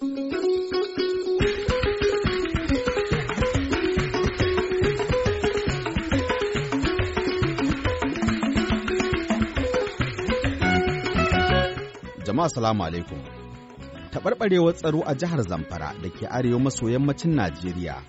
[0.00, 0.08] Jama'a
[12.48, 13.20] salamu alaikum.
[14.12, 18.00] Taɓarɓarewar tsaro a jihar Zamfara da ke arewa maso yammacin Najeriya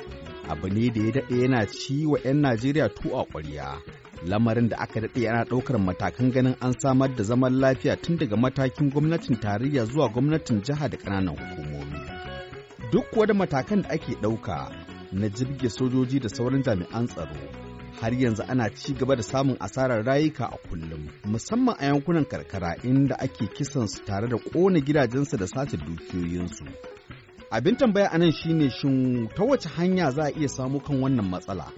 [0.52, 3.80] abu ne da ya daɗe yana ci wa 'yan Najeriya tu a ƙwarya.
[4.28, 8.36] Lamarin da aka daɗe yana ɗaukar matakan ganin an samar da zaman lafiya tun daga
[8.38, 12.00] matakin gwamnatin tarayya zuwa gwamnatin jiha da ƙananan hukumomi.
[12.92, 14.72] Duk kuwa da matakan da ake ɗauka
[15.12, 17.36] na jirge sojoji da sauran jami'an tsaro
[18.02, 22.76] har yanzu ana ci gaba da samun asarar rayuka a kullum musamman a yankunan karkara
[22.84, 26.66] inda ake kisan su tare da ƙona gidajensu da sace dukiyoyinsu
[27.52, 31.30] abin tambaya a nan shine shin ta wace hanya za a iya samu kan wannan
[31.30, 31.72] matsala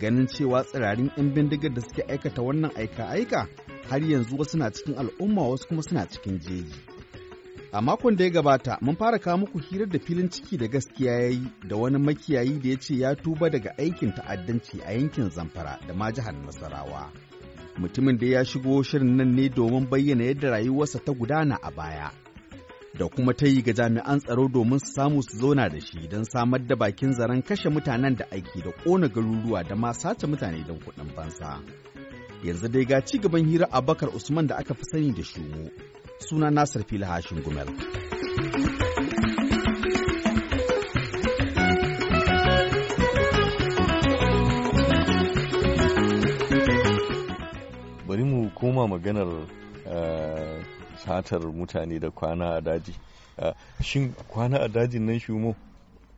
[0.00, 3.46] ganin cewa tsirarin 'yan bindigar da suke aikata wannan aika-aika
[3.90, 6.80] har yanzu wasu na cikin al'umma wasu kuma suna cikin jeji
[7.74, 11.12] A makon da ya gabata mun fara kawo muku hirar da filin ciki da gaskiya
[11.12, 15.30] ya yi da wani makiyayi da ya ce ya tuba daga aikin ta'addanci a yankin
[15.30, 17.10] Zamfara da ma jihar Nasarawa.
[17.78, 22.10] Mutumin da ya shigo shirin nan ne domin bayyana yadda rayuwarsa ta gudana a baya.
[22.98, 26.24] Da kuma ta yi ga jami'an tsaro domin su samu su zauna da shi don
[26.24, 30.64] samar da bakin zaren kashe mutanen da aiki da ƙona garuruwa da ma sace mutane
[30.66, 31.60] don kuɗin fansa.
[32.44, 35.70] Yanzu dai ga ci gaban hira Abakar Usman da aka fi sani da Shumo.
[36.28, 37.66] suna Nasir Fili Hashin Gumel.
[48.06, 49.28] Bari mu koma maganar
[49.86, 52.94] uh, satar mutane da kwana a daji.
[53.82, 55.54] Shin kwana a dajin nan shumo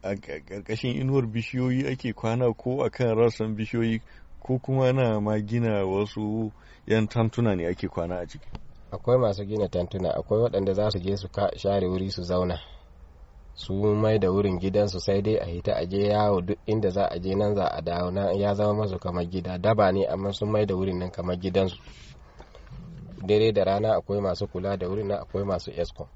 [0.03, 4.01] a ƙarƙashin inuwar bishiyoyi ake kwana ko a kan rassan bishiyoyi
[4.41, 6.53] ko kuma na ma gina wasu
[6.87, 8.47] 'yan tantuna ne ake kwana a ciki?
[8.95, 12.59] akwai masu gina tantuna akwai waɗanda za su je su share wuri su zauna
[13.55, 17.19] su mai da wurin gidansu sai dai a hita aje yawo duk inda za a
[17.19, 20.51] je nan za a dawo na ya zama masu kamar gida daba ne amma sun
[20.51, 21.77] mai da wurin nan kamar gidansu
[23.27, 26.07] dare da rana akwai masu kula da wurin nan akwai masu escom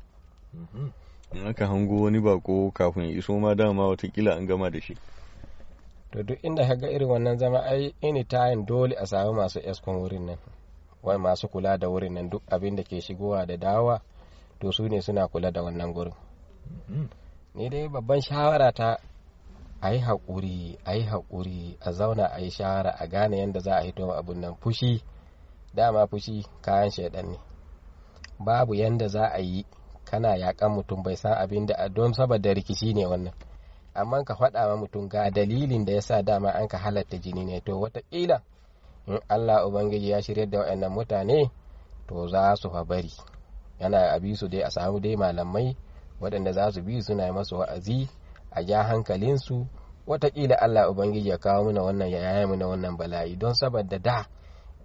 [1.32, 4.96] in aka hango wani bako kafin ya iso ma dama wataƙila an gama da shi.
[6.12, 9.97] To duk inda ka ga irin wannan zama ai anytime dole a samu masu escom
[10.00, 10.38] wurin nan.
[11.02, 14.00] Wai masu kula da wurin nan duk abin da ke shigowa da dawa
[14.60, 16.14] to su ne suna kula da wannan gurin.
[17.54, 18.97] Ni dai babban shawara ta
[19.80, 23.74] a yi haƙuri a yi haƙuri a zauna a yi shawara a gane yadda za
[23.76, 25.02] a hito abin nan fushi
[25.78, 27.39] dama fushi kayan shaidan ne.
[28.43, 29.62] Babu yadda za a yi
[30.05, 33.33] kana yaƙan mutum bai san abin da don saboda rikici ne wannan.
[33.94, 37.44] Amma ka faɗa ma mutum ga dalilin da ya sa dama an ka halatta jini
[37.44, 38.41] ne to wataƙila
[39.06, 41.50] in Allah Ubangiji ya shirya da waɗannan mutane
[42.09, 43.12] to za su fa bari.
[43.81, 45.77] Yana a bi su dai a samu dai malamai
[46.21, 48.09] waɗanda za su bi suna masu wa'azi
[48.50, 49.66] a ja hankalinsu
[50.06, 53.37] wataƙila Allah Ubangiji ya kawo muna wannan ya yaya muna wannan bala'i.
[53.37, 54.25] Don saboda da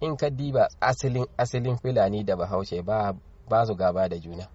[0.00, 3.14] in ka diba asalin asalin filani da bahaushe ba
[3.48, 4.48] ba su gaba da juna.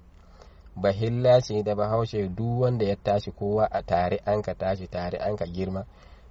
[0.76, 5.18] Bahilla ce da bahaushe duk wanda ya tashi kowa a tare an ka tashi tare
[5.18, 5.86] an ka girma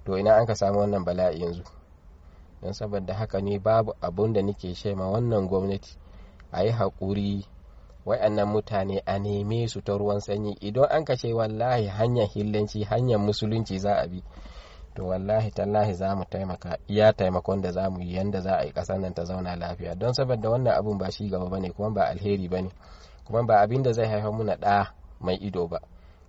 [0.05, 1.63] to ina an ka samu wannan bala'i yanzu?
[2.61, 5.97] Don saboda haka ne babu abun da nake shema wannan gwamnati
[6.51, 7.45] a yi haƙuri
[8.05, 10.55] wa'annan mutane a neme su ta ruwan sanyi.
[10.61, 14.23] Idan an kashe wallahi hanyar hillanci hanyar musulunci za a bi.
[14.99, 18.63] To wallahi tallahi za mu taimaka iya taimakon da za mu yi yanda za a
[18.65, 19.95] yi ƙasar nan ta zauna lafiya.
[19.95, 22.69] Don saboda wannan abun ba shi gaba ba ne kuma ba alheri ba ne.
[23.25, 24.87] Kuma ba abin da zai haifar muna ɗa
[25.21, 25.79] mai ido ba.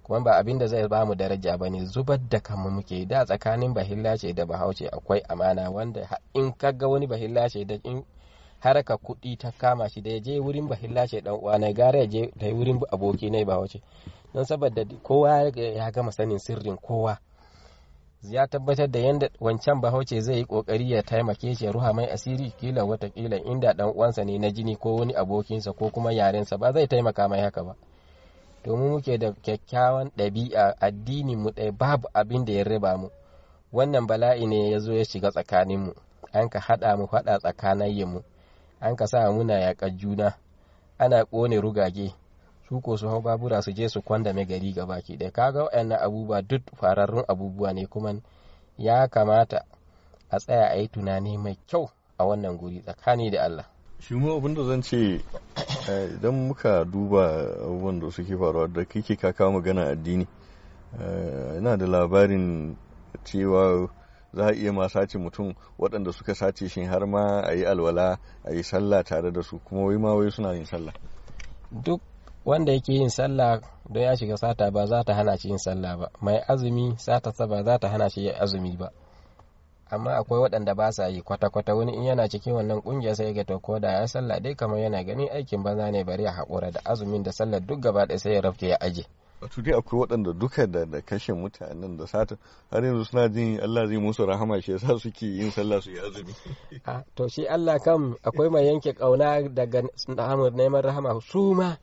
[0.02, 3.24] Kuma ba abin da zai ba mu daraja ba ne zubar da kanmu muke da
[3.24, 8.04] tsakanin bahilla ce da bahaushe akwai amana wanda in kaga wani bahilla ce da in
[8.60, 11.98] haraka kuɗi ta kama shi da ya je wurin bahilla ce dan uwa na gara
[11.98, 13.82] ya je da wurin aboki na bahaushe.
[14.34, 17.18] Don saboda kowa ya gama sanin sirrin kowa.
[18.22, 22.06] Ya tabbatar da yadda wancan bahaushe zai yi ƙoƙari ya taimake shi ya ruha mai
[22.06, 26.58] asiri kila wataƙila inda dan uwansa ne na jini ko wani abokinsa ko kuma yarensa
[26.58, 27.76] ba zai taimaka mai haka ba.
[28.64, 33.08] Domin muke da kyakkyawan ɗabi'a addinin mu ɗaya babu abin da ya raba mu.
[33.72, 35.92] Wannan bala'i ne ya zo ya shiga tsakanin mu.
[36.32, 38.20] An ka haɗa mu faɗa tsakanin mu.
[38.80, 40.36] An ka sa muna yaƙar juna.
[40.98, 42.12] Ana ƙone rugage.
[42.70, 45.32] Su ko su hau babura su je su kwanda mai gari ga baki ɗaya.
[45.32, 48.14] Kaga waɗannan abubuwa duk fararrun abubuwa ne kuma
[48.78, 49.64] ya kamata
[50.30, 53.66] a tsaya a yi tunani mai kyau a wannan guri tsakani da Allah.
[54.00, 55.20] Shi mu abin da zan ce
[56.14, 60.26] idan muka duba abubuwan da suke faruwa da kake ka kawo magana addini
[61.58, 62.76] ina da labarin
[63.24, 63.90] cewa
[64.32, 68.18] za a iya ma sace mutum waɗanda suka sace shi har ma a yi alwala
[68.44, 70.94] a yi sallah tare da su kuma wai ma wai suna yin sallah.
[71.72, 72.00] Duk
[72.44, 73.60] wanda yake yin sallah
[73.90, 76.10] don ya shiga sata ba za ta hana shi yin sallah ba.
[76.20, 78.90] Mai azumi sata ba za ta hana shi yin azumi ba.
[79.90, 81.74] Amma akwai waɗanda ba sa yi kwata-kwata.
[81.74, 84.78] Wani in yana cikin wannan ƙungiyar sai ga to ko da ya sallah dai kamar
[84.78, 88.18] yana ganin aikin banza ne bari ya haƙura da azumin da sallar duk gaba ɗaya
[88.18, 89.04] sai ya rafke ya aje.
[89.40, 92.36] Wato dai akwai waɗanda duka da da kashe mutanen da sata
[92.70, 95.98] har yanzu suna jin Allah zai musu rahama shi yasa suke yin sallah su yi
[95.98, 96.34] azumi.
[96.86, 99.82] A to shi Allah kam akwai mai yanke ƙauna daga
[100.54, 101.20] neman rahama.
[101.20, 101.76] Su ma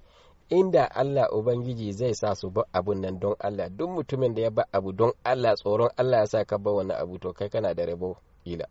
[0.50, 3.70] inda Allah Ubangiji zai sa su ba abun nan don Allah.
[3.70, 6.94] Duk mutumin da ya ba abu don Allah tsoron Allah ya sa ka ba wani
[6.94, 8.66] abu to kai kana da rabo ila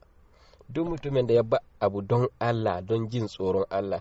[0.68, 4.00] duk mutumin da ya ba abu don Allah don jin tsoron Allah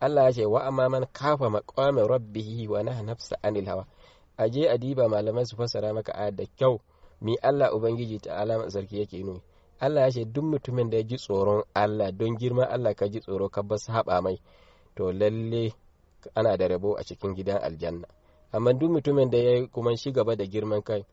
[0.00, 3.86] Allah ya ce wa amma man kafa maqama rabbihi wa naha nafsa anil hawa.
[4.38, 6.80] Aje a diba malamai su fassara maka ayat da kyau.
[7.20, 9.42] Mi Allah Ubangiji ta'ala sarki yake nuni.
[9.80, 13.20] Allah ya ce duk mutumin da ya ji tsoron Allah don girman Allah ka ji
[13.20, 14.40] tsoro ka ba saba mai.
[14.96, 15.72] To lalle
[16.34, 18.06] ana da rabo a cikin gidan aljanna.
[18.52, 21.04] Amma duk mutumin da ya kuma shi gaba da girman kai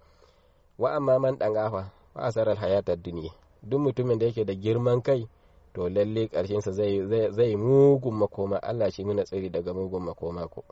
[0.77, 3.31] wa amma man dan gafa wa asarar hayatar duniya
[3.63, 5.27] duk mutumin da yake da girman kai
[5.73, 8.57] to lalle ƙarshen sa zai zai mugun makoma.
[8.61, 10.63] Allah shi muna tsari daga mugun makoma ko.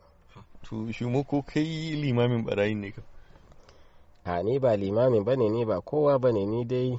[0.64, 3.02] To shi mu ko kai limamin barayin ne ka
[4.26, 6.98] a ni ba limamin ba ne ni ba kowa ba ne ni dai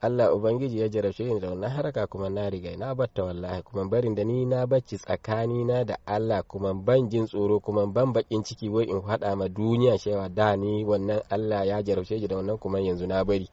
[0.00, 3.84] Allah Ubangiji ya jarabce ni da wannan haraka kuma na riga na batta wallahi kuma
[3.88, 8.12] barin da ni na bacci tsakani na da Allah kuma ban jin tsoro kuma ban
[8.12, 12.28] bakin ciki wai in faɗa ma duniya cewa da ni wannan Allah ya jarabce shi
[12.28, 13.48] da wannan kuma yanzu na bari.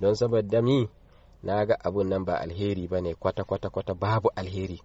[0.00, 0.88] Don saboda mi
[1.42, 4.80] na ga abun nan ba alheri ba ne kwata kwata kwata babu alheri.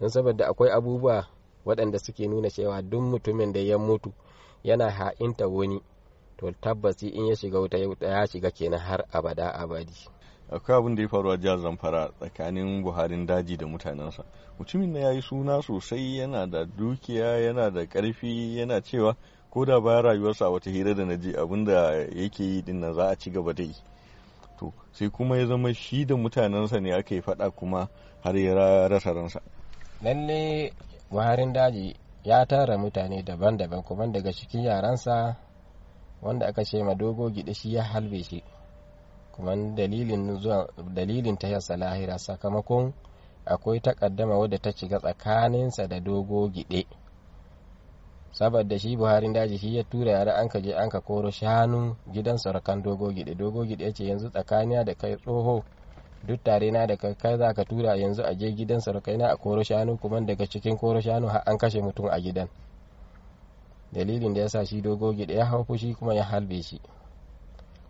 [0.00, 1.26] Don saboda akwai abubuwa
[1.64, 4.12] waɗanda suke nuna cewa duk mutumin da ya mutu
[4.64, 5.82] yana ha'inta wani
[6.38, 9.92] to tabbasi in ya shiga wuta ya shiga kenan har abada abadi.
[10.50, 14.24] Akwai abin da ya faru a jihar zamfara tsakanin buharin daji da mutanensa.
[14.58, 19.16] Mutumin na ya yi suna sosai yana da dukiya yana da ƙarfi yana cewa
[19.50, 22.94] ko da bayan rayuwarsa wata hira da na ji abin da yake yi ɗin nan
[22.94, 23.74] za a ci gaba da yi.
[24.58, 27.88] To sai kuma ya zama shi da mutanensa ne aka yi faɗa kuma
[28.22, 29.40] har ya rasa ransa.
[30.02, 30.72] Lalle
[31.10, 31.94] buharin daji
[32.24, 35.36] ya tara mutane daban-daban kuma daga cikin yaransa
[36.22, 38.42] wanda aka ce ma dogo gida shi ya halbe shi.
[39.32, 42.92] Kuma dalilin zuwa dalilin ta yasa lahira sakamakon
[43.48, 46.86] akwai takaddama wadda ta shiga tsakaninsa da dogo gide
[48.32, 51.96] saboda shi buharin daji shi ya tura yara an ka je an ka koro shanun
[52.12, 55.64] gidan sarakan dogo gide dogo gide ya ce yanzu tsakaniya da kai tsoho
[56.26, 59.28] duk tare na da kai kai za ka tura yanzu a je gidan sarakai na
[59.30, 62.48] a koro shanu kuma daga cikin koro shanu har an kashe mutum a gidan.
[63.92, 66.80] Dalilin da ya sa shi dogo gida ya hau fushi kuma ya halbe shi.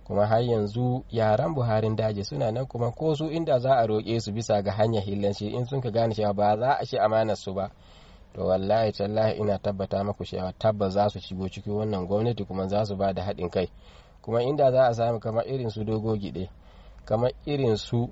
[0.05, 4.21] Kuma har yanzu yaran buharin daji suna nan kuma ko su inda za a roƙe
[4.21, 7.37] su bisa ga hanyar hillanci in sun ka gane cewa ba za a shi amanar
[7.37, 7.71] su ba
[8.35, 12.69] to wallahi tallahi ina tabbata maku cewa tabbas za su shigo cikin wannan gwamnati kuma
[12.69, 13.69] za su ba da haɗin kai.
[14.23, 16.49] Kuma inda za a samu kamar irin su dogo gide
[17.05, 18.09] kamar irin su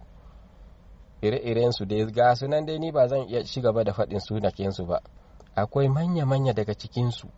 [1.22, 4.20] ire-iren su dai ga su nan dai ni ba zan iya ci gaba da faɗin
[4.72, 5.00] su ba.
[5.54, 7.28] Akwai manya-manya daga cikin su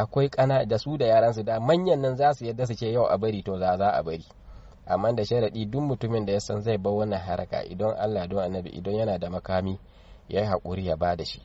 [0.00, 2.92] akwai kana da su da yaran su da manyan nan za su yadda su ce
[2.92, 4.24] yau a bari to za za a bari.
[4.86, 8.38] Amma da sharaɗi duk mutumin da ya san zai bar wannan haraka idan Allah don
[8.42, 9.78] annabi idan yana da makami
[10.28, 11.42] ya yi haƙuri ya ba da shi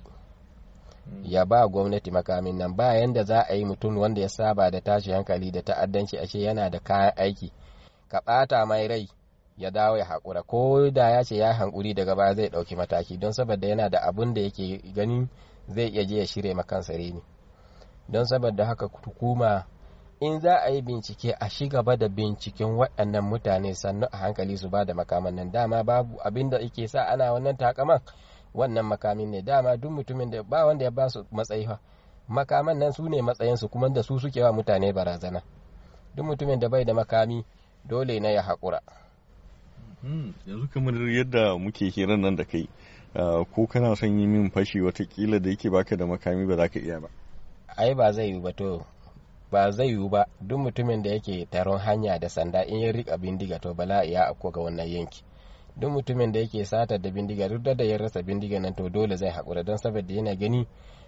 [1.23, 4.81] ya ba gwamnati makamin nan ba yanda za a yi mutum wanda ya saba da
[4.81, 7.51] tashi hankali da ta'addanci ashe yana da kayan aiki.
[8.07, 9.09] Ka ɓata mai rai
[9.57, 10.43] ya dawo ya haƙura.
[10.43, 13.17] Ko da ya ce ya hankuri daga baya zai ɗauki mataki.
[13.17, 15.29] Don saboda yana da abun da yake ganin
[15.67, 17.21] zai iya je ya shirya makansa reni.
[18.09, 19.65] Don saboda haka hukuma
[20.19, 24.57] in za a yi bincike a shi gaba da binciken waɗannan mutane sannu a hankali
[24.57, 25.51] su ba da makaman nan.
[25.51, 27.99] Dama babu abin da yake sa ana wannan takaman
[28.53, 29.41] wannan makamin ne.
[29.41, 31.67] Dama duk mutumin da ba wanda ya ba su matsayi
[32.27, 35.41] makaman nan su ne matsayinsu kuma da su suke wa mutane barazana.
[36.15, 37.45] Duk mutumin da bai da makami
[37.85, 38.79] dole na ya haƙura.
[40.47, 42.69] Yanzu kamar yadda muke hirar nan da kai
[43.53, 46.79] ko kana son yi min fashi wataƙila da yake baka da makami ba za ka
[46.79, 47.09] iya ba.
[47.77, 48.85] Ai ba zai yiwu ba to
[49.51, 50.25] ba zai yiwu ba.
[50.41, 54.27] Duk mutumin da yake taron hanya da sanda in ya riƙa bindiga to bala'i ya
[54.27, 55.23] afko ga wannan yanki.
[55.77, 59.15] Duk mutumin da yake satar da bindiga duk da ya rasa bindiga nan to dole
[59.17, 60.67] zai haƙura don saboda yana gani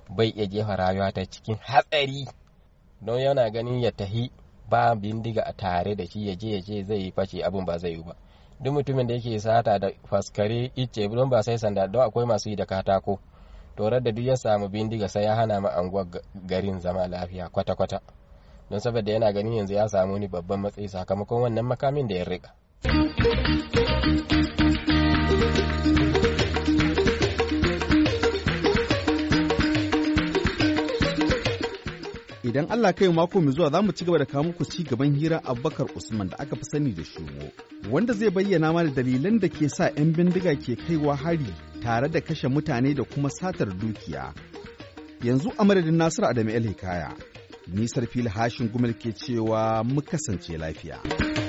[0.10, 2.28] bai iya jefa rayuwa ta cikin hatsari.
[3.02, 4.32] Don yana ganin ya tahi
[4.70, 7.78] ba bindiga a tare da shi ya je ya je zai yi face abin ba
[7.78, 8.16] zai yiwu ba.
[8.60, 12.50] Duk mutumin da yake sata da faskare icce don ba sai sanda don akwai masu
[12.50, 13.20] yi da katako.
[13.78, 16.08] To da duk ya samu bindiga sai ya hana ma anguwar
[16.48, 18.00] garin zama lafiya kwata-kwata.
[18.70, 22.24] Don saboda yana ganin yanzu ya samu ni babban matsayi sakamakon wannan makamin da ya
[22.26, 22.50] riƙa
[32.48, 35.14] Idan Allah kai mako mai zuwa za mu ci gaba da kawo muku ci gaban
[35.16, 37.52] hirar Abubakar Usman da aka fi sani da Shumo,
[37.92, 41.46] wanda zai bayyana mana dalilan da ke sa 'yan bindiga ke kaiwa hari
[41.84, 44.34] tare da kashe mutane da kuma satar dukiya.
[45.24, 47.14] Yanzu a madadin Nasiru Adamu El Hikaya,
[47.68, 51.47] nisar fili hashin gumal ke cewa mu kasance lafiya.